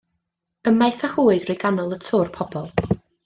Ymaith 0.71 1.03
â 1.07 1.09
hwy 1.17 1.35
drwy 1.45 1.57
ganol 1.65 1.93
y 1.99 2.01
twr 2.07 2.35
pobl. 2.39 2.73